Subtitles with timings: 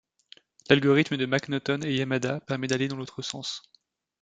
[0.67, 3.61] L'algorithme de McNaughton et Yamada permet d'aller dans l'autre sens.